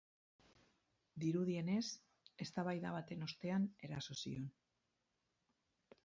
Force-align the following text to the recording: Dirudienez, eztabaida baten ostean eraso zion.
Dirudienez, 1.23 1.83
eztabaida 2.45 2.93
baten 2.95 3.25
ostean 3.27 3.67
eraso 3.89 4.17
zion. 4.23 4.49